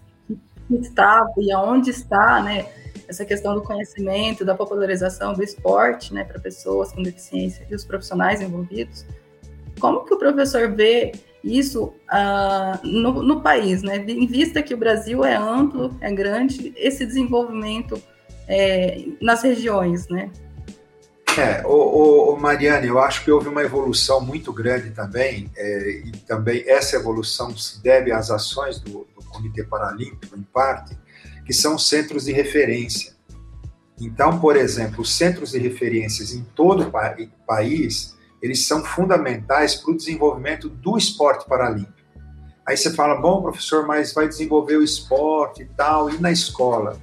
está 0.70 1.26
e 1.36 1.52
aonde 1.52 1.90
está, 1.90 2.42
né, 2.42 2.66
essa 3.08 3.24
questão 3.24 3.54
do 3.54 3.62
conhecimento, 3.62 4.44
da 4.44 4.54
popularização 4.54 5.34
do 5.34 5.42
esporte, 5.42 6.14
né, 6.14 6.24
para 6.24 6.38
pessoas 6.38 6.92
com 6.92 7.02
deficiência 7.02 7.66
e 7.68 7.74
os 7.74 7.84
profissionais 7.84 8.40
envolvidos, 8.40 9.04
como 9.80 10.04
que 10.04 10.14
o 10.14 10.18
professor 10.18 10.70
vê 10.70 11.12
isso 11.44 11.92
uh, 12.10 12.86
no, 12.86 13.22
no, 13.22 13.42
país, 13.42 13.82
né, 13.82 13.96
em 13.96 14.26
vista 14.26 14.62
que 14.62 14.72
o 14.72 14.76
Brasil 14.76 15.24
é 15.24 15.36
amplo, 15.36 15.96
é 16.00 16.10
grande, 16.10 16.72
esse 16.76 17.04
desenvolvimento 17.04 18.02
é, 18.48 19.04
nas 19.20 19.42
regiões, 19.42 20.08
né? 20.08 20.30
É, 21.36 21.66
o, 21.66 22.32
o, 22.32 22.40
Mariane, 22.40 22.86
eu 22.86 22.98
acho 23.00 23.24
que 23.24 23.30
houve 23.30 23.48
uma 23.48 23.62
evolução 23.62 24.20
muito 24.20 24.52
grande 24.52 24.90
também, 24.90 25.50
é, 25.56 25.90
e 26.04 26.12
também 26.26 26.62
essa 26.66 26.96
evolução 26.96 27.56
se 27.56 27.82
deve 27.82 28.12
às 28.12 28.30
ações 28.30 28.78
do, 28.78 29.06
do 29.14 29.24
Comitê 29.28 29.64
Paralímpico, 29.64 30.38
em 30.38 30.42
parte, 30.42 30.96
que 31.44 31.52
são 31.52 31.76
centros 31.76 32.24
de 32.24 32.32
referência. 32.32 33.14
Então, 34.00 34.38
por 34.38 34.56
exemplo, 34.56 35.00
os 35.00 35.12
centros 35.12 35.50
de 35.50 35.58
referências 35.58 36.32
em 36.32 36.44
todo 36.54 36.84
o 36.84 36.90
pa 36.90 37.16
país, 37.46 38.16
eles 38.44 38.66
são 38.66 38.84
fundamentais 38.84 39.74
para 39.74 39.90
o 39.90 39.96
desenvolvimento 39.96 40.68
do 40.68 40.98
esporte 40.98 41.48
paralímpico. 41.48 41.94
Aí 42.66 42.76
você 42.76 42.92
fala, 42.92 43.14
bom, 43.14 43.40
professor, 43.40 43.86
mas 43.86 44.12
vai 44.12 44.28
desenvolver 44.28 44.76
o 44.76 44.82
esporte 44.82 45.62
e 45.62 45.64
tal, 45.64 46.10
e 46.10 46.18
na 46.18 46.30
escola? 46.30 47.00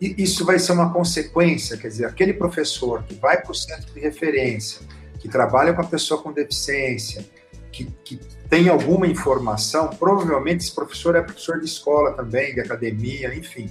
E 0.00 0.14
isso 0.22 0.44
vai 0.44 0.60
ser 0.60 0.70
uma 0.70 0.92
consequência, 0.92 1.76
quer 1.76 1.88
dizer, 1.88 2.04
aquele 2.04 2.32
professor 2.32 3.02
que 3.02 3.16
vai 3.16 3.42
para 3.42 3.50
o 3.50 3.54
centro 3.54 3.92
de 3.92 3.98
referência, 3.98 4.80
que 5.18 5.28
trabalha 5.28 5.74
com 5.74 5.80
a 5.80 5.86
pessoa 5.86 6.22
com 6.22 6.32
deficiência, 6.32 7.28
que, 7.72 7.86
que 8.04 8.20
tem 8.48 8.68
alguma 8.68 9.08
informação, 9.08 9.88
provavelmente 9.88 10.62
esse 10.62 10.74
professor 10.74 11.16
é 11.16 11.20
professor 11.20 11.58
de 11.58 11.64
escola 11.64 12.12
também, 12.12 12.54
de 12.54 12.60
academia, 12.60 13.34
enfim. 13.34 13.68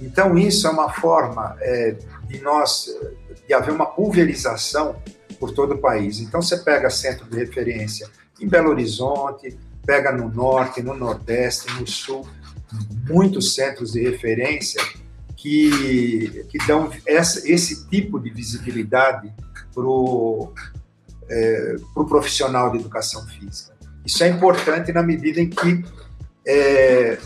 Então, 0.00 0.38
isso 0.38 0.68
é 0.68 0.70
uma 0.70 0.92
forma 0.92 1.56
é, 1.60 1.96
de 2.28 2.40
nós, 2.40 2.86
de 3.48 3.52
haver 3.52 3.74
uma 3.74 3.86
pulverização 3.86 5.02
por 5.38 5.52
todo 5.52 5.74
o 5.74 5.78
país. 5.78 6.20
Então, 6.20 6.42
você 6.42 6.56
pega 6.58 6.90
centro 6.90 7.26
de 7.26 7.36
referência 7.36 8.08
em 8.40 8.48
Belo 8.48 8.70
Horizonte, 8.70 9.56
pega 9.84 10.12
no 10.12 10.28
Norte, 10.28 10.82
no 10.82 10.94
Nordeste, 10.94 11.72
no 11.78 11.86
Sul, 11.86 12.26
muitos 13.08 13.54
centros 13.54 13.92
de 13.92 14.02
referência 14.02 14.82
que, 15.36 16.44
que 16.48 16.58
dão 16.66 16.90
essa, 17.06 17.48
esse 17.48 17.88
tipo 17.88 18.18
de 18.18 18.30
visibilidade 18.30 19.32
para 19.72 19.84
o 19.84 20.52
é, 21.28 21.76
pro 21.92 22.06
profissional 22.06 22.70
de 22.70 22.78
educação 22.78 23.26
física. 23.26 23.74
Isso 24.04 24.22
é 24.22 24.28
importante 24.28 24.92
na 24.92 25.02
medida 25.02 25.40
em 25.40 25.50
que 25.50 25.84
é, 26.46 27.18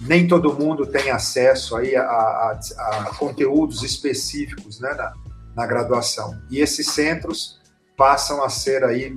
nem 0.00 0.26
todo 0.26 0.54
mundo 0.54 0.86
tem 0.86 1.10
acesso 1.10 1.76
aí 1.76 1.94
a, 1.96 2.02
a, 2.02 2.60
a 2.78 3.14
conteúdos 3.16 3.82
específicos 3.82 4.80
né, 4.80 4.94
na, 4.94 5.12
na, 5.60 5.66
graduação. 5.66 6.40
E 6.50 6.60
esses 6.60 6.88
centros 6.88 7.60
passam 7.96 8.42
a 8.42 8.48
ser 8.48 8.84
aí 8.84 9.16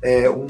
é, 0.00 0.30
um, 0.30 0.46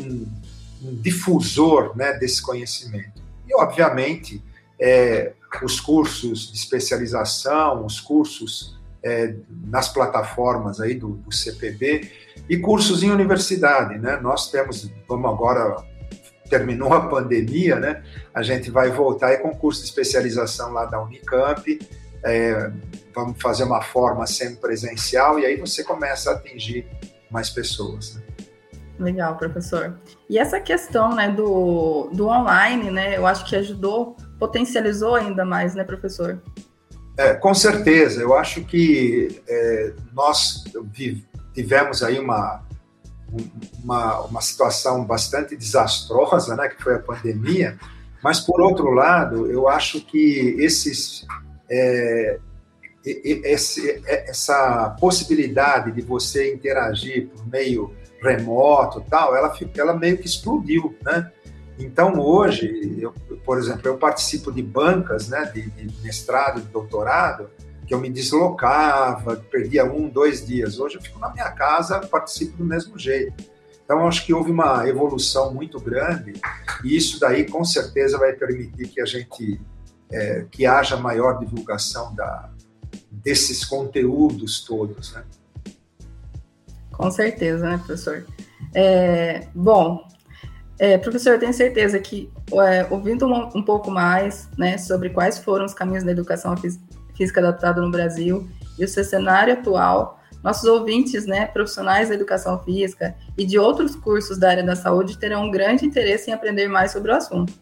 um, 0.83 0.95
difusor 1.01 1.97
né, 1.97 2.13
desse 2.15 2.43
conhecimento. 2.43 3.23
E, 3.49 3.55
obviamente, 3.55 4.43
é, 4.81 5.33
os 5.63 5.81
cursos 5.81 6.51
de 6.53 6.59
especialização, 6.59 7.85
os 7.85 8.01
cursos 8.01 8.81
é, 9.03 9.35
nas 9.65 9.89
plataformas 9.89 10.81
aí 10.81 10.95
do, 10.95 11.17
do, 11.17 11.33
CPB 11.33 12.11
e 12.49 12.57
cursos 12.57 13.03
em 13.03 13.11
universidade, 13.11 13.99
né? 13.99 14.19
Nós 14.21 14.51
temos, 14.51 14.91
vamos 15.09 15.31
agora 15.31 15.85
terminou 16.49 16.93
a 16.93 17.09
pandemia, 17.09 17.77
né? 17.77 18.03
A 18.35 18.43
gente 18.43 18.71
vai 18.71 18.91
voltar 18.91 19.29
aí 19.29 19.39
com 19.39 19.57
curso 19.57 19.81
de 19.81 19.89
especialização 19.89 20.73
lá 20.73 20.85
da 20.85 21.03
Unicamp, 21.03 21.79
é, 22.25 22.71
vamos 23.15 23.41
fazer 23.41 23.65
uma 23.65 23.83
forma 23.83 24.27
semi-presencial 24.27 25.39
e 25.39 25.47
aí 25.47 25.57
você 25.57 25.83
começa 25.83 26.31
a 26.31 26.35
atingir 26.35 26.87
mais 27.31 27.51
pessoas. 27.51 28.15
Né? 28.15 28.23
Legal, 28.99 29.37
professor. 29.37 29.95
E 30.29 30.39
essa 30.39 30.61
questão 30.61 31.15
né, 31.15 31.31
do, 31.31 32.09
do 32.13 32.29
online, 32.29 32.91
né, 32.91 33.17
eu 33.17 33.27
acho 33.27 33.45
que 33.45 33.57
ajudou, 33.57 34.17
potencializou 34.39 35.15
ainda 35.15 35.45
mais, 35.45 35.75
né, 35.75 35.83
professor? 35.83 36.41
É, 37.17 37.35
com 37.35 37.53
certeza. 37.55 38.21
Eu 38.21 38.37
acho 38.37 38.65
que 38.65 39.43
é, 39.49 39.93
nós 40.13 40.65
tivemos 41.53 42.03
aí 42.03 42.19
uma, 42.19 42.63
uma, 43.83 44.21
uma 44.21 44.41
situação 44.41 45.05
bastante 45.05 45.57
desastrosa, 45.57 46.55
né, 46.55 46.69
que 46.69 46.83
foi 46.83 46.95
a 46.95 46.99
pandemia, 46.99 47.79
mas, 48.23 48.39
por 48.39 48.61
outro 48.61 48.91
lado, 48.91 49.51
eu 49.51 49.69
acho 49.69 50.01
que 50.01 50.55
esses, 50.61 51.27
é, 51.73 52.39
esse, 53.05 53.91
é, 54.07 54.31
essa 54.31 54.97
possibilidade 55.01 55.93
de 55.93 56.03
você 56.03 56.53
interagir 56.53 57.29
por 57.29 57.47
meio 57.49 57.93
remoto 58.23 59.01
tal, 59.09 59.35
ela, 59.35 59.53
ela 59.77 59.99
meio 59.99 60.19
que 60.19 60.27
explodiu, 60.27 60.95
né? 61.03 61.33
Então, 61.79 62.21
hoje, 62.21 62.99
eu, 63.01 63.13
por 63.45 63.59
exemplo, 63.59 63.81
eu 63.87 63.97
participo 63.97 64.53
de 64.53 64.63
bancas 64.63 65.29
né, 65.29 65.51
de, 65.53 65.63
de 65.63 66.03
mestrado, 66.03 66.61
de 66.61 66.69
doutorado, 66.69 67.51
que 67.87 67.95
eu 67.95 67.99
me 67.99 68.11
deslocava, 68.11 69.37
perdia 69.51 69.85
um, 69.85 70.09
dois 70.09 70.47
dias. 70.47 70.79
Hoje 70.79 70.97
eu 70.97 71.03
fico 71.03 71.19
na 71.19 71.33
minha 71.33 71.51
casa, 71.51 71.99
participo 72.01 72.57
do 72.57 72.65
mesmo 72.65 72.97
jeito. 72.99 73.45
Então, 73.85 74.07
acho 74.07 74.25
que 74.25 74.33
houve 74.33 74.51
uma 74.51 74.89
evolução 74.89 75.53
muito 75.53 75.81
grande 75.81 76.35
e 76.85 76.97
isso 76.97 77.19
daí, 77.19 77.45
com 77.45 77.65
certeza, 77.65 78.17
vai 78.17 78.33
permitir 78.33 78.89
que 78.89 79.01
a 79.01 79.05
gente, 79.05 79.61
é, 80.13 80.45
que 80.51 80.67
haja 80.67 80.97
maior 80.97 81.39
divulgação 81.39 82.15
da, 82.15 82.51
desses 83.11 83.65
conteúdos 83.65 84.61
todos, 84.61 85.13
né? 85.15 85.25
Com 86.93 87.11
certeza, 87.11 87.69
né, 87.69 87.79
professor? 87.79 88.27
É, 88.75 89.49
bom, 89.55 90.07
é, 90.79 90.99
professor, 90.99 91.35
eu 91.35 91.39
tenho 91.39 91.53
certeza 91.53 91.99
que, 91.99 92.31
é, 92.53 92.87
ouvindo 92.91 93.27
um, 93.27 93.49
um, 93.55 93.63
pouco 93.63 93.91
mais 93.91 94.49
né, 94.59 94.77
sobre 94.79 95.11
quais 95.11 95.39
foram 95.39 95.65
os 95.65 95.75
caminhos 95.75 96.05
da 96.05 96.11
educação 96.11 96.55
física 97.15 97.41
adaptada 97.41 97.81
no 97.81 97.91
Brasil 97.91 98.49
e 98.79 98.85
o 98.85 98.89
seu 98.89 99.05
cenário 99.05 99.55
atual, 99.55 100.21
nossos 100.43 100.65
ouvintes, 100.65 101.25
né, 101.25 101.47
profissionais 101.47 102.09
da 102.09 102.15
educação 102.15 102.59
física 102.65 103.15
e 103.39 103.45
de 103.47 103.59
outros 103.59 103.95
cursos 103.95 104.39
da 104.39 104.51
área 104.51 104.65
da 104.65 104.75
saúde 104.75 105.19
terão 105.19 105.45
um 105.45 105.51
grande 105.51 105.87
interesse 105.87 106.31
em 106.31 106.35
aprender 106.35 106.69
mais 106.69 106.91
sobre 106.91 107.13
o 107.13 107.15
assunto. 107.15 107.53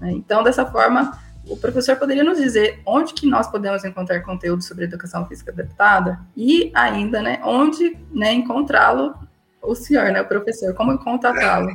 Né? 0.00 0.12
Então, 0.12 0.42
dessa 0.42 0.66
forma, 0.66 1.18
o 1.48 1.56
professor 1.56 1.96
poderia 1.96 2.24
nos 2.24 2.38
dizer 2.38 2.80
onde 2.84 3.14
que 3.14 3.26
nós 3.26 3.48
podemos 3.50 3.84
encontrar 3.84 4.20
conteúdo 4.22 4.62
sobre 4.62 4.84
educação 4.84 5.26
física 5.26 5.52
adaptada 5.52 6.18
e 6.36 6.70
ainda, 6.74 7.22
né, 7.22 7.40
onde 7.44 7.96
né, 8.12 8.32
encontrá-lo, 8.32 9.14
o 9.62 9.74
senhor, 9.74 10.10
né, 10.10 10.20
o 10.20 10.26
professor, 10.26 10.74
como 10.74 10.98
contatá-lo? 10.98 11.70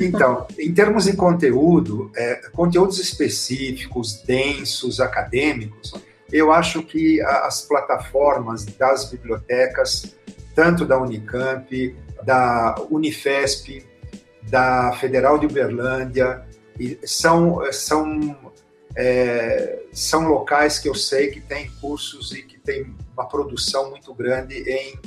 Então, 0.00 0.46
em 0.58 0.72
termos 0.72 1.04
de 1.04 1.14
conteúdo, 1.14 2.10
é, 2.16 2.36
conteúdos 2.52 2.98
específicos, 2.98 4.22
densos, 4.22 4.98
acadêmicos, 4.98 5.92
eu 6.32 6.52
acho 6.52 6.82
que 6.82 7.20
as 7.20 7.62
plataformas 7.62 8.64
das 8.64 9.10
bibliotecas, 9.10 10.16
tanto 10.54 10.86
da 10.86 10.98
Unicamp, 10.98 11.96
da 12.22 12.76
Unifesp, 12.90 13.84
da 14.48 14.92
Federal 14.92 15.38
de 15.38 15.46
Uberlândia, 15.46 16.44
são, 17.04 17.60
são, 17.72 18.36
é, 18.96 19.82
são 19.92 20.28
locais 20.28 20.78
que 20.78 20.88
eu 20.88 20.94
sei 20.94 21.28
que 21.28 21.40
têm 21.40 21.70
cursos 21.80 22.32
e 22.32 22.42
que 22.42 22.58
têm 22.58 22.94
uma 23.12 23.26
produção 23.26 23.90
muito 23.90 24.12
grande 24.14 24.54
em, 24.56 24.98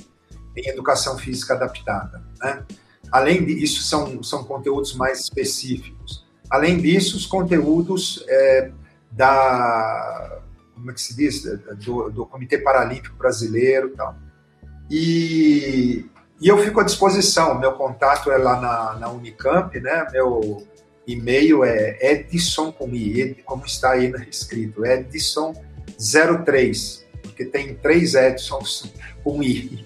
em 0.56 0.70
educação 0.70 1.18
física 1.18 1.54
adaptada. 1.54 2.24
Né? 2.42 2.64
Além 3.12 3.44
disso, 3.46 3.84
são, 3.84 4.24
são 4.24 4.44
conteúdos 4.44 4.96
mais 4.96 5.20
específicos. 5.20 6.26
Além 6.50 6.80
disso, 6.80 7.18
os 7.18 7.26
conteúdos 7.26 8.24
é, 8.28 8.72
da 9.12 10.42
como 10.74 10.92
é 10.92 10.94
que 10.94 11.02
se 11.02 11.16
diz, 11.16 11.44
do, 11.78 12.10
do 12.10 12.26
Comitê 12.26 12.58
Paralímpico 12.58 13.16
Brasileiro 13.16 13.94
tal. 13.96 14.16
E, 14.92 16.06
e 16.42 16.48
eu 16.48 16.58
fico 16.58 16.82
à 16.82 16.84
disposição, 16.84 17.58
meu 17.58 17.72
contato 17.74 18.30
é 18.30 18.38
lá 18.38 18.60
na, 18.60 19.00
na 19.00 19.10
Unicamp, 19.10 19.80
né? 19.80 20.06
Meu 20.12 20.68
e-mail 21.08 21.64
é 21.64 21.98
edson, 22.02 22.72
como, 22.72 22.96
como 23.46 23.64
está 23.66 23.92
aí 23.92 24.12
escrito, 24.30 24.82
edson03, 24.82 27.04
porque 27.22 27.46
tem 27.46 27.76
três 27.76 28.16
Edsons 28.16 28.92
com 29.24 29.44
I. 29.44 29.86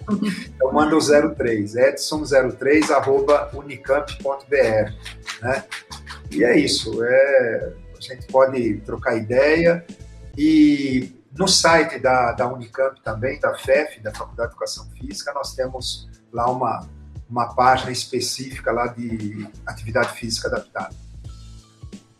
Então 0.55 0.71
manda 0.73 0.95
o 0.95 0.99
03, 1.35 1.75
edson03 1.75 2.91
arroba 2.91 3.51
unicamp.br. 3.53 4.93
Né? 5.41 5.63
E 6.31 6.43
é 6.43 6.57
isso, 6.57 7.03
é, 7.03 7.73
a 7.97 8.01
gente 8.01 8.27
pode 8.27 8.77
trocar 8.81 9.15
ideia 9.15 9.83
e 10.37 11.17
no 11.37 11.47
site 11.47 11.99
da, 11.99 12.31
da 12.31 12.51
Unicamp 12.51 12.99
também, 13.01 13.39
da 13.39 13.55
FEF, 13.55 14.01
da 14.01 14.11
Faculdade 14.11 14.49
de 14.49 14.55
Educação 14.55 14.89
Física, 14.91 15.31
nós 15.33 15.53
temos 15.53 16.09
lá 16.33 16.49
uma, 16.49 16.87
uma 17.29 17.53
página 17.53 17.91
específica 17.91 18.71
lá 18.71 18.87
de 18.87 19.47
atividade 19.65 20.17
física 20.17 20.47
adaptada. 20.47 20.95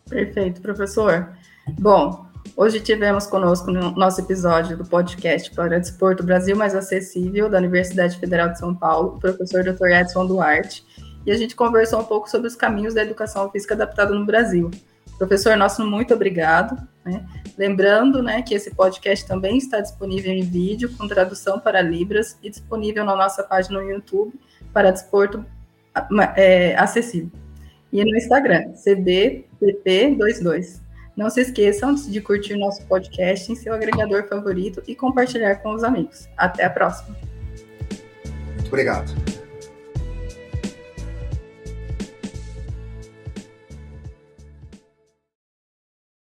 Perfeito, 0.09 0.61
professor. 0.61 1.33
Bom, 1.79 2.25
hoje 2.55 2.79
tivemos 2.79 3.27
conosco 3.27 3.71
no 3.71 3.91
nosso 3.91 4.21
episódio 4.21 4.77
do 4.77 4.85
podcast 4.85 5.53
para 5.53 5.79
Desporto 5.79 6.23
Brasil 6.23 6.55
Mais 6.55 6.73
Acessível, 6.73 7.49
da 7.49 7.57
Universidade 7.57 8.17
Federal 8.17 8.49
de 8.49 8.59
São 8.59 8.73
Paulo, 8.73 9.15
o 9.15 9.19
professor 9.19 9.63
Dr. 9.63 9.87
Edson 9.87 10.25
Duarte, 10.25 10.85
e 11.25 11.31
a 11.31 11.35
gente 11.35 11.55
conversou 11.55 11.99
um 11.99 12.05
pouco 12.05 12.29
sobre 12.29 12.47
os 12.47 12.55
caminhos 12.55 12.93
da 12.93 13.03
educação 13.03 13.51
física 13.51 13.73
adaptada 13.73 14.13
no 14.13 14.25
Brasil. 14.25 14.71
Professor, 15.17 15.57
nosso 15.57 15.85
muito 15.85 16.13
obrigado. 16.13 16.77
Né? 17.03 17.25
Lembrando 17.57 18.21
né, 18.23 18.41
que 18.41 18.53
esse 18.53 18.73
podcast 18.73 19.27
também 19.27 19.57
está 19.57 19.81
disponível 19.81 20.31
em 20.31 20.43
vídeo, 20.43 20.89
com 20.97 21.07
tradução 21.07 21.59
para 21.59 21.81
Libras, 21.81 22.37
e 22.41 22.49
disponível 22.49 23.03
na 23.03 23.15
nossa 23.15 23.43
página 23.43 23.81
no 23.81 23.89
YouTube 23.89 24.39
para 24.71 24.91
desporto 24.91 25.43
é, 26.35 26.75
acessível. 26.77 27.31
E 27.97 28.05
no 28.05 28.15
Instagram, 28.15 28.73
CBPP22. 28.73 30.79
Não 31.15 31.31
se 31.31 31.41
esqueçam 31.41 31.95
de 31.95 32.21
curtir 32.21 32.55
nosso 32.55 32.85
podcast 32.85 33.51
em 33.51 33.55
seu 33.55 33.73
agregador 33.73 34.27
favorito 34.27 34.83
e 34.87 34.93
compartilhar 34.93 35.55
com 35.63 35.73
os 35.73 35.83
amigos. 35.83 36.29
Até 36.37 36.65
a 36.65 36.69
próxima. 36.69 37.17
Muito 38.53 38.67
obrigado. 38.67 39.11